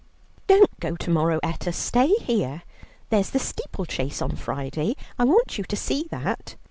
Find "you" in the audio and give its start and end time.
5.59-5.63